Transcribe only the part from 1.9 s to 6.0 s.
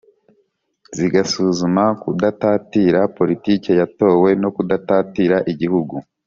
kudatatira politike yatowe no kudatatira i gihugu.